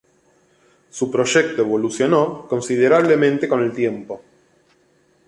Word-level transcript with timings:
Su 0.89 1.11
proyecto 1.11 1.61
evolucionó 1.61 2.47
considerablemente 2.47 3.47
con 3.47 3.61
el 3.61 3.71
tiempo. 3.71 4.23